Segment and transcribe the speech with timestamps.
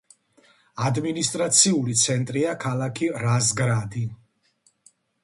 [0.85, 4.03] ადმინისტრაციული ცენტრია ქალაქი რაზგრადი.